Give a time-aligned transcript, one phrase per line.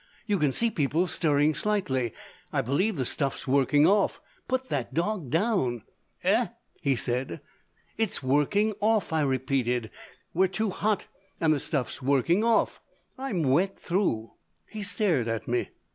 [0.25, 2.11] You can see people stirring slightly.
[2.51, 4.19] I believe the stuff's working off!
[4.47, 5.83] Put that dog down."
[6.23, 6.47] "Eh?"
[6.81, 7.39] he said.
[7.99, 9.91] "It's working off," I repeated.
[10.33, 11.05] "We're too hot
[11.39, 12.81] and the stuff's working off!
[13.15, 14.31] I'm wet through."
[14.65, 15.69] He stared at me.